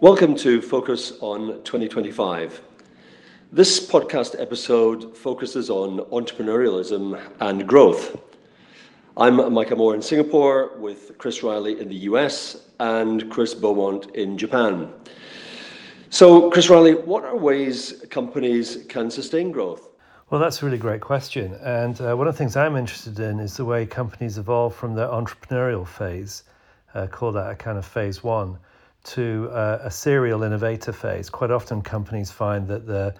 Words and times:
Welcome 0.00 0.34
to 0.36 0.62
Focus 0.62 1.12
on 1.20 1.62
2025. 1.64 2.62
This 3.52 3.86
podcast 3.86 4.40
episode 4.40 5.14
focuses 5.14 5.68
on 5.68 5.98
entrepreneurialism 6.06 7.20
and 7.40 7.68
growth. 7.68 8.18
I'm 9.18 9.52
Mike 9.52 9.72
Amour 9.72 9.94
in 9.94 10.00
Singapore 10.00 10.78
with 10.78 11.18
Chris 11.18 11.42
Riley 11.42 11.78
in 11.78 11.90
the 11.90 11.96
US 11.96 12.62
and 12.78 13.30
Chris 13.30 13.52
Beaumont 13.52 14.06
in 14.14 14.38
Japan. 14.38 14.90
So, 16.08 16.50
Chris 16.50 16.70
Riley, 16.70 16.94
what 16.94 17.24
are 17.24 17.36
ways 17.36 18.06
companies 18.08 18.86
can 18.88 19.10
sustain 19.10 19.52
growth? 19.52 19.90
Well, 20.30 20.40
that's 20.40 20.62
a 20.62 20.64
really 20.64 20.78
great 20.78 21.02
question. 21.02 21.52
And 21.56 22.00
uh, 22.00 22.14
one 22.14 22.26
of 22.26 22.32
the 22.32 22.38
things 22.38 22.56
I'm 22.56 22.76
interested 22.76 23.20
in 23.20 23.38
is 23.38 23.58
the 23.58 23.66
way 23.66 23.84
companies 23.84 24.38
evolve 24.38 24.74
from 24.74 24.94
their 24.94 25.08
entrepreneurial 25.08 25.86
phase, 25.86 26.44
uh, 26.94 27.06
call 27.06 27.32
that 27.32 27.50
a 27.50 27.54
kind 27.54 27.78
of 27.78 27.86
phase 27.86 28.22
one, 28.22 28.58
to 29.02 29.48
uh, 29.52 29.78
a 29.82 29.90
serial 29.90 30.42
innovator 30.42 30.92
phase. 30.92 31.30
Quite 31.30 31.50
often, 31.50 31.82
companies 31.82 32.30
find 32.30 32.68
that 32.68 32.86
the 32.86 33.14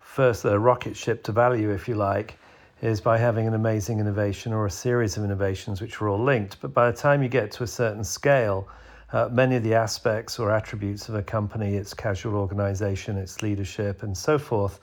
first 0.00 0.42
the 0.42 0.58
rocket 0.58 0.96
ship 0.96 1.22
to 1.24 1.32
value, 1.32 1.70
if 1.70 1.88
you 1.88 1.94
like, 1.94 2.38
is 2.82 3.00
by 3.00 3.18
having 3.18 3.46
an 3.46 3.54
amazing 3.54 3.98
innovation 3.98 4.52
or 4.52 4.66
a 4.66 4.70
series 4.70 5.16
of 5.16 5.24
innovations 5.24 5.80
which 5.80 6.00
are 6.00 6.08
all 6.08 6.22
linked. 6.22 6.60
But 6.60 6.74
by 6.74 6.90
the 6.90 6.96
time 6.96 7.22
you 7.22 7.28
get 7.28 7.50
to 7.52 7.62
a 7.62 7.66
certain 7.66 8.04
scale, 8.04 8.68
uh, 9.12 9.28
many 9.32 9.56
of 9.56 9.62
the 9.62 9.74
aspects 9.74 10.38
or 10.38 10.50
attributes 10.50 11.08
of 11.08 11.14
a 11.14 11.22
company, 11.22 11.76
its 11.76 11.94
casual 11.94 12.36
organization, 12.36 13.16
its 13.16 13.42
leadership, 13.42 14.02
and 14.02 14.16
so 14.16 14.38
forth, 14.38 14.80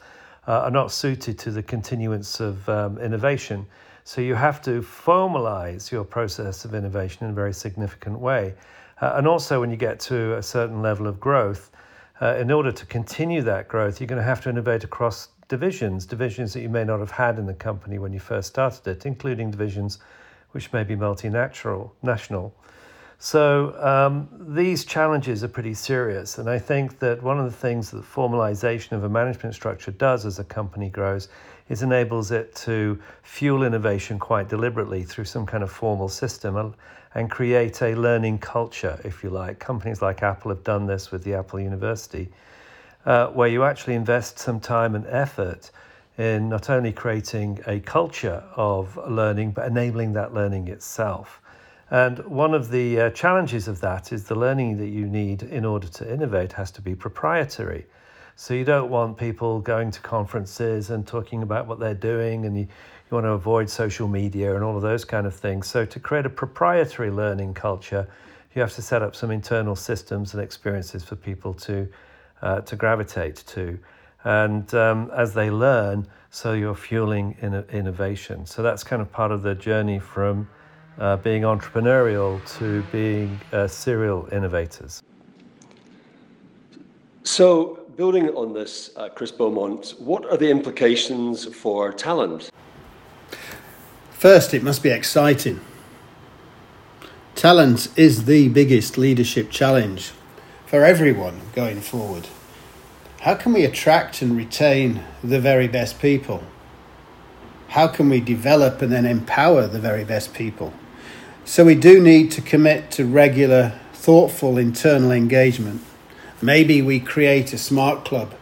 uh, 0.47 0.61
are 0.61 0.71
not 0.71 0.91
suited 0.91 1.37
to 1.39 1.51
the 1.51 1.61
continuance 1.61 2.39
of 2.39 2.67
um, 2.67 2.97
innovation. 2.97 3.65
So 4.03 4.21
you 4.21 4.35
have 4.35 4.61
to 4.63 4.81
formalize 4.81 5.91
your 5.91 6.03
process 6.03 6.65
of 6.65 6.73
innovation 6.73 7.25
in 7.25 7.31
a 7.31 7.33
very 7.33 7.53
significant 7.53 8.19
way. 8.19 8.53
Uh, 8.99 9.13
and 9.15 9.27
also, 9.27 9.59
when 9.59 9.71
you 9.71 9.77
get 9.77 9.99
to 9.99 10.37
a 10.37 10.43
certain 10.43 10.81
level 10.81 11.07
of 11.07 11.19
growth, 11.19 11.71
uh, 12.21 12.35
in 12.35 12.51
order 12.51 12.71
to 12.71 12.85
continue 12.85 13.41
that 13.41 13.67
growth, 13.67 13.99
you're 13.99 14.07
going 14.07 14.21
to 14.21 14.23
have 14.23 14.41
to 14.41 14.49
innovate 14.49 14.83
across 14.83 15.29
divisions, 15.47 16.05
divisions 16.05 16.53
that 16.53 16.61
you 16.61 16.69
may 16.69 16.83
not 16.83 16.99
have 16.99 17.11
had 17.11 17.39
in 17.39 17.45
the 17.45 17.53
company 17.53 17.97
when 17.97 18.13
you 18.13 18.19
first 18.19 18.49
started 18.49 18.87
it, 18.87 19.05
including 19.05 19.49
divisions 19.49 19.99
which 20.51 20.71
may 20.71 20.83
be 20.83 20.95
multinational. 20.95 21.91
National. 22.03 22.53
So 23.23 23.75
um, 23.79 24.27
these 24.55 24.83
challenges 24.83 25.43
are 25.43 25.47
pretty 25.47 25.75
serious, 25.75 26.39
and 26.39 26.49
I 26.49 26.57
think 26.57 26.97
that 26.97 27.21
one 27.21 27.37
of 27.37 27.45
the 27.45 27.55
things 27.55 27.91
that 27.91 28.01
formalization 28.03 28.93
of 28.93 29.03
a 29.03 29.09
management 29.09 29.53
structure 29.53 29.91
does 29.91 30.25
as 30.25 30.39
a 30.39 30.43
company 30.43 30.89
grows 30.89 31.29
is 31.69 31.83
enables 31.83 32.31
it 32.31 32.55
to 32.55 32.99
fuel 33.21 33.61
innovation 33.61 34.17
quite 34.17 34.49
deliberately 34.49 35.03
through 35.03 35.25
some 35.25 35.45
kind 35.45 35.61
of 35.61 35.71
formal 35.71 36.09
system 36.09 36.73
and 37.13 37.29
create 37.29 37.83
a 37.83 37.93
learning 37.93 38.39
culture, 38.39 38.99
if 39.03 39.23
you 39.23 39.29
like. 39.29 39.59
Companies 39.59 40.01
like 40.01 40.23
Apple 40.23 40.49
have 40.49 40.63
done 40.63 40.87
this 40.87 41.11
with 41.11 41.23
the 41.23 41.35
Apple 41.35 41.59
University, 41.59 42.27
uh, 43.05 43.27
where 43.27 43.49
you 43.49 43.63
actually 43.63 43.93
invest 43.93 44.39
some 44.39 44.59
time 44.59 44.95
and 44.95 45.05
effort 45.05 45.69
in 46.17 46.49
not 46.49 46.71
only 46.71 46.91
creating 46.91 47.59
a 47.67 47.79
culture 47.81 48.43
of 48.55 48.97
learning, 49.07 49.51
but 49.51 49.67
enabling 49.67 50.13
that 50.13 50.33
learning 50.33 50.69
itself. 50.69 51.39
And 51.91 52.19
one 52.19 52.53
of 52.53 52.71
the 52.71 52.99
uh, 53.01 53.09
challenges 53.09 53.67
of 53.67 53.81
that 53.81 54.13
is 54.13 54.23
the 54.23 54.35
learning 54.35 54.77
that 54.77 54.87
you 54.87 55.05
need 55.05 55.43
in 55.43 55.65
order 55.65 55.89
to 55.89 56.11
innovate 56.11 56.53
has 56.53 56.71
to 56.71 56.81
be 56.81 56.95
proprietary. 56.95 57.85
So 58.37 58.53
you 58.53 58.63
don't 58.63 58.89
want 58.89 59.17
people 59.17 59.59
going 59.59 59.91
to 59.91 59.99
conferences 59.99 60.89
and 60.89 61.05
talking 61.05 61.43
about 61.43 61.67
what 61.67 61.79
they're 61.79 61.93
doing, 61.93 62.45
and 62.45 62.57
you, 62.57 62.63
you 62.63 63.11
want 63.11 63.25
to 63.25 63.31
avoid 63.31 63.69
social 63.69 64.07
media 64.07 64.55
and 64.55 64.63
all 64.63 64.77
of 64.77 64.81
those 64.81 65.03
kind 65.03 65.27
of 65.27 65.35
things. 65.35 65.67
So, 65.67 65.85
to 65.85 65.99
create 65.99 66.25
a 66.25 66.29
proprietary 66.29 67.11
learning 67.11 67.53
culture, 67.55 68.07
you 68.55 68.61
have 68.61 68.73
to 68.75 68.81
set 68.81 69.01
up 69.01 69.13
some 69.13 69.29
internal 69.29 69.75
systems 69.75 70.33
and 70.33 70.41
experiences 70.41 71.03
for 71.03 71.17
people 71.17 71.53
to, 71.55 71.87
uh, 72.41 72.61
to 72.61 72.75
gravitate 72.77 73.43
to. 73.47 73.77
And 74.23 74.73
um, 74.73 75.11
as 75.13 75.33
they 75.33 75.51
learn, 75.51 76.07
so 76.29 76.53
you're 76.53 76.73
fueling 76.73 77.35
in- 77.41 77.65
innovation. 77.69 78.45
So, 78.45 78.63
that's 78.63 78.83
kind 78.83 79.01
of 79.01 79.11
part 79.11 79.31
of 79.31 79.43
the 79.43 79.55
journey 79.55 79.99
from 79.99 80.47
uh, 80.99 81.17
being 81.17 81.43
entrepreneurial 81.43 82.39
to 82.57 82.83
being 82.91 83.39
uh, 83.53 83.67
serial 83.67 84.27
innovators. 84.31 85.01
So, 87.23 87.79
building 87.97 88.29
on 88.29 88.53
this, 88.53 88.91
uh, 88.95 89.09
Chris 89.09 89.31
Beaumont, 89.31 89.95
what 89.99 90.25
are 90.25 90.37
the 90.37 90.49
implications 90.49 91.45
for 91.45 91.91
talent? 91.93 92.49
First, 94.11 94.53
it 94.53 94.63
must 94.63 94.83
be 94.83 94.89
exciting. 94.89 95.59
Talent 97.35 97.87
is 97.95 98.25
the 98.25 98.49
biggest 98.49 98.97
leadership 98.97 99.49
challenge 99.49 100.11
for 100.65 100.83
everyone 100.83 101.41
going 101.53 101.81
forward. 101.81 102.27
How 103.21 103.35
can 103.35 103.53
we 103.53 103.65
attract 103.65 104.21
and 104.21 104.35
retain 104.35 105.03
the 105.23 105.39
very 105.39 105.67
best 105.67 105.99
people? 105.99 106.43
How 107.69 107.87
can 107.87 108.09
we 108.09 108.19
develop 108.19 108.81
and 108.81 108.91
then 108.91 109.05
empower 109.05 109.67
the 109.67 109.79
very 109.79 110.03
best 110.03 110.33
people? 110.33 110.73
So, 111.43 111.65
we 111.65 111.75
do 111.75 112.01
need 112.01 112.31
to 112.31 112.41
commit 112.41 112.91
to 112.91 113.05
regular, 113.05 113.73
thoughtful 113.93 114.57
internal 114.57 115.11
engagement. 115.11 115.81
Maybe 116.41 116.81
we 116.81 116.99
create 116.99 117.51
a 117.53 117.57
smart 117.57 118.05
club 118.05 118.33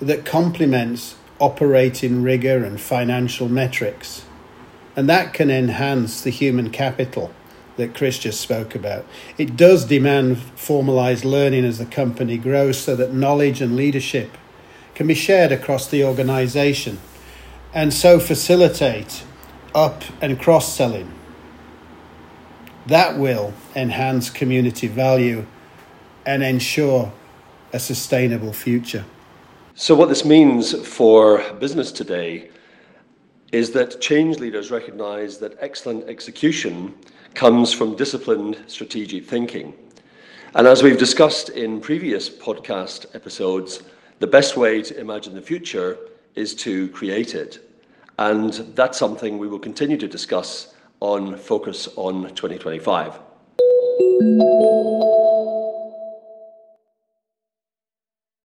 that 0.00 0.24
complements 0.24 1.16
operating 1.38 2.22
rigor 2.22 2.64
and 2.64 2.80
financial 2.80 3.48
metrics 3.48 4.24
and 4.96 5.08
that 5.08 5.32
can 5.32 5.50
enhance 5.50 6.20
the 6.20 6.30
human 6.30 6.70
capital 6.70 7.32
that 7.76 7.94
Chris 7.94 8.18
just 8.18 8.40
spoke 8.40 8.74
about. 8.74 9.06
It 9.38 9.56
does 9.56 9.84
demand 9.84 10.38
formalized 10.38 11.24
learning 11.24 11.64
as 11.64 11.78
the 11.78 11.86
company 11.86 12.36
grows 12.36 12.78
so 12.78 12.96
that 12.96 13.14
knowledge 13.14 13.62
and 13.62 13.76
leadership 13.76 14.36
can 14.94 15.06
be 15.06 15.14
shared 15.14 15.52
across 15.52 15.86
the 15.86 16.04
organization 16.04 16.98
and 17.72 17.94
so 17.94 18.18
facilitate 18.18 19.22
up 19.74 20.02
and 20.20 20.38
cross 20.38 20.74
selling. 20.74 21.19
That 22.86 23.18
will 23.18 23.52
enhance 23.76 24.30
community 24.30 24.86
value 24.86 25.46
and 26.26 26.42
ensure 26.42 27.12
a 27.72 27.78
sustainable 27.78 28.52
future. 28.52 29.04
So, 29.74 29.94
what 29.94 30.08
this 30.08 30.24
means 30.24 30.74
for 30.86 31.42
business 31.54 31.92
today 31.92 32.50
is 33.52 33.72
that 33.72 34.00
change 34.00 34.38
leaders 34.38 34.70
recognize 34.70 35.38
that 35.38 35.56
excellent 35.60 36.08
execution 36.08 36.94
comes 37.34 37.72
from 37.72 37.96
disciplined 37.96 38.62
strategic 38.66 39.24
thinking. 39.24 39.74
And 40.54 40.66
as 40.66 40.82
we've 40.82 40.98
discussed 40.98 41.50
in 41.50 41.80
previous 41.80 42.28
podcast 42.28 43.06
episodes, 43.14 43.82
the 44.18 44.26
best 44.26 44.56
way 44.56 44.82
to 44.82 44.98
imagine 44.98 45.34
the 45.34 45.42
future 45.42 45.96
is 46.34 46.54
to 46.56 46.88
create 46.88 47.34
it. 47.34 47.60
And 48.18 48.52
that's 48.74 48.98
something 48.98 49.38
we 49.38 49.48
will 49.48 49.58
continue 49.58 49.96
to 49.96 50.08
discuss 50.08 50.74
on 51.00 51.36
Focus 51.36 51.88
on 51.96 52.22
2025. 52.34 54.79